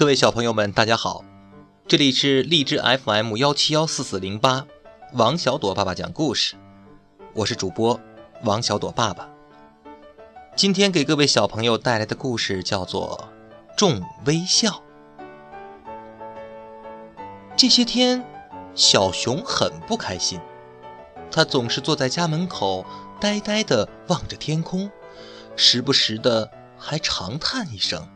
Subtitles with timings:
[0.00, 1.22] 各位小朋友们，大家好，
[1.86, 4.64] 这里是荔枝 FM 幺七幺四四零八，
[5.12, 6.54] 王小朵爸爸讲故事，
[7.34, 8.00] 我是主播
[8.44, 9.28] 王小朵爸爸。
[10.56, 13.28] 今天给各位小朋友带来的故事叫做
[13.76, 14.70] 《众微笑》。
[17.54, 18.24] 这些天，
[18.74, 20.40] 小熊很不开心，
[21.30, 22.86] 他总是坐在家门口，
[23.20, 24.90] 呆呆地望着天空，
[25.56, 28.08] 时不时的还长叹一声：“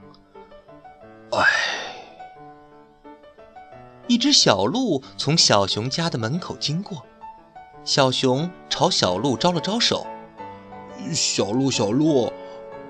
[1.36, 1.72] 唉。”
[4.06, 7.04] 一只小鹿从小熊家的门口经过，
[7.84, 10.06] 小熊朝小鹿招了招手
[11.14, 12.30] ：“小鹿，小鹿，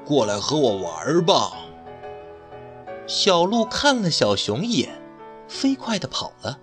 [0.04, 1.52] 过来和我玩吧。”
[3.06, 5.00] 小鹿看了小熊一眼，
[5.46, 6.58] 飞快地跑了。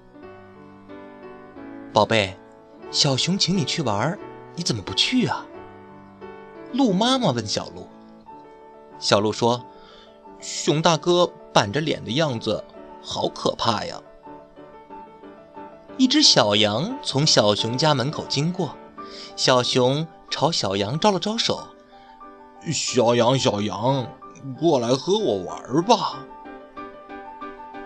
[1.93, 2.37] 宝贝，
[2.89, 4.19] 小熊请你去玩，
[4.55, 5.45] 你怎么不去啊？
[6.73, 7.87] 鹿妈妈问小鹿。
[8.99, 9.65] 小鹿说
[10.41, 12.63] ：“熊大哥板着脸的样子，
[13.01, 14.01] 好可怕呀。”
[16.01, 18.75] 一只小羊从小熊家门口经过，
[19.35, 21.67] 小熊朝小羊招了招手
[22.73, 24.07] ：“小羊，小羊，
[24.59, 26.25] 过来和我玩吧。”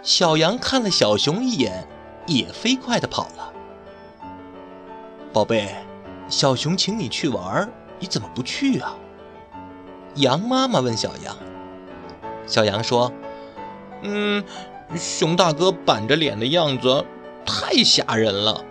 [0.01, 1.85] 小羊看了小熊一眼，
[2.25, 3.51] 也飞快地跑了。
[5.33, 5.75] 宝贝，
[6.29, 8.95] 小熊请你去玩，你怎么不去啊？
[10.15, 11.35] 羊妈妈问小羊。
[12.47, 13.11] 小羊说
[14.03, 14.41] ：“嗯，
[14.95, 17.05] 熊大哥板着脸的样子。”
[17.45, 18.65] 太吓人了！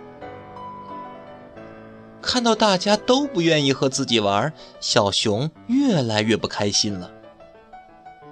[2.21, 7.11] 看到大家都不愿意和自己玩，小熊越来越不开心了。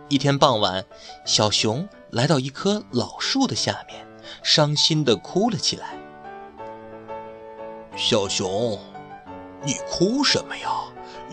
[0.09, 0.83] 一天傍晚，
[1.25, 4.05] 小熊来到一棵老树的下面，
[4.41, 5.97] 伤心地哭了起来。
[7.95, 8.79] 小熊，
[9.63, 10.69] 你哭什么呀？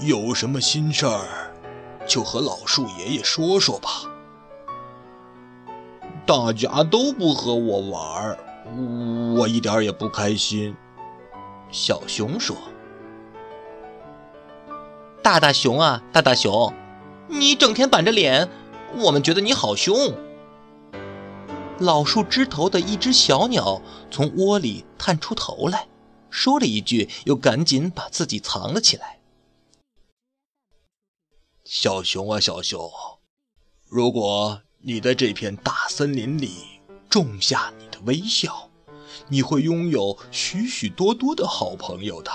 [0.02, 1.50] 有什么心事儿，
[2.06, 3.88] 就和老树爷爷说说吧。
[6.26, 8.38] 大家都不和我玩。
[9.36, 10.76] 我一点也不开心，
[11.70, 12.56] 小熊说
[15.22, 16.72] ：“大大熊啊，大大熊，
[17.28, 18.48] 你整天板着脸，
[18.96, 20.14] 我们觉得你好凶。”
[21.80, 25.88] 老树枝头的一只小鸟从窝里探出头来，
[26.28, 29.20] 说了一句，又赶紧把自己藏了起来。
[31.64, 32.90] 小熊啊，小熊，
[33.88, 37.89] 如果你在这片大森林里种下你。
[38.04, 38.68] 微笑，
[39.28, 42.30] 你会拥有许许多多的好朋友的。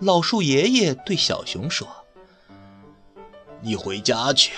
[0.00, 1.86] 老树爷爷对小熊说
[3.62, 4.52] ：“你回家去，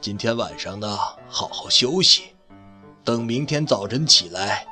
[0.00, 0.96] 今天晚上呢，
[1.28, 2.34] 好好休息，
[3.04, 4.66] 等明天早晨起来，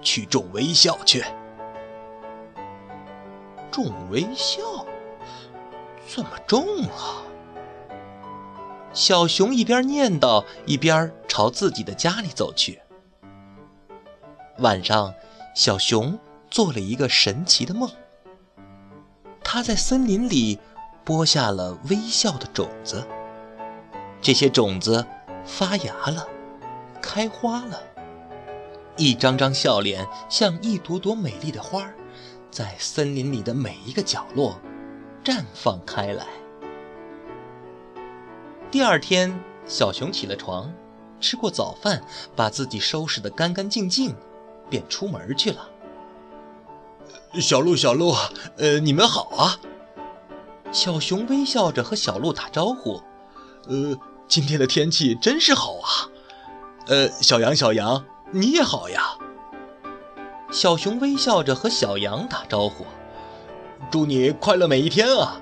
[0.00, 1.24] 去种微笑去。
[3.70, 4.86] 种微笑，
[6.08, 7.22] 怎么种啊？”
[8.94, 12.80] 小熊一边念叨，一边朝自己的家里走去。
[14.58, 15.12] 晚上，
[15.54, 16.18] 小熊
[16.50, 17.90] 做了一个神奇的梦。
[19.44, 20.58] 他在森林里
[21.04, 23.06] 播下了微笑的种子，
[24.20, 25.06] 这些种子
[25.44, 26.26] 发芽了，
[27.02, 27.80] 开花了，
[28.96, 31.86] 一张张笑脸像一朵朵美丽的花，
[32.50, 34.58] 在森林里的每一个角落
[35.22, 36.26] 绽放开来。
[38.70, 40.72] 第二天，小熊起了床，
[41.20, 42.02] 吃过早饭，
[42.34, 44.14] 把自己收拾得干干净净。
[44.68, 45.68] 便出门去了。
[47.40, 48.14] 小鹿，小鹿，
[48.56, 49.58] 呃，你们好啊！
[50.72, 53.02] 小熊微笑着和小鹿打招呼。
[53.68, 56.08] 呃，今天的天气真是好啊。
[56.86, 59.18] 呃，小羊，小羊，你也好呀。
[60.50, 62.86] 小熊微笑着和小羊打招呼。
[63.90, 65.40] 祝你快乐每一天啊！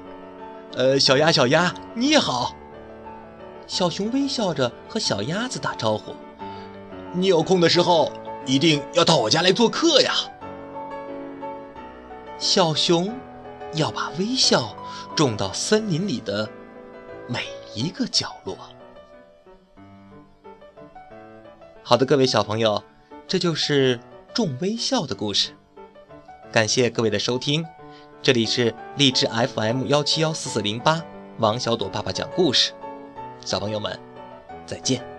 [0.74, 2.54] 呃，小鸭，小鸭，你也好。
[3.66, 6.14] 小熊微笑着和小鸭子打招呼。
[7.12, 8.10] 你有空的时候。
[8.46, 10.12] 一定要到我家来做客呀！
[12.38, 13.14] 小熊
[13.74, 14.76] 要把微笑
[15.16, 16.48] 种到森林里的
[17.26, 18.56] 每一个角落。
[21.82, 22.82] 好的，各位小朋友，
[23.26, 23.98] 这就是
[24.34, 25.56] 种微笑的故事。
[26.52, 27.64] 感谢各位的收听，
[28.22, 31.02] 这里是荔枝 FM 幺七幺四四零八，
[31.38, 32.72] 王小朵爸爸讲故事。
[33.40, 33.98] 小朋友们，
[34.66, 35.13] 再见。